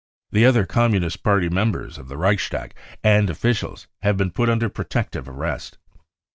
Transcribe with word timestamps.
The 0.31 0.47
other 0.47 0.65
Communist 0.65 1.21
Party 1.21 1.47
members 1.47 1.99
of 1.99 2.07
the 2.07 2.17
Reichstag 2.17 2.73
and 3.03 3.29
officials 3.29 3.85
have 4.01 4.17
been 4.17 4.31
put 4.31 4.49
under 4.49 4.67
protective 4.67 5.29
arrest. 5.29 5.77